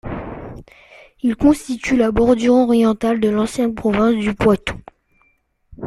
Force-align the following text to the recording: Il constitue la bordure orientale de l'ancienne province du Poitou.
Il 1.21 1.35
constitue 1.35 1.95
la 1.95 2.09
bordure 2.11 2.55
orientale 2.55 3.19
de 3.19 3.29
l'ancienne 3.29 3.75
province 3.75 4.15
du 4.15 4.33
Poitou. 4.33 4.75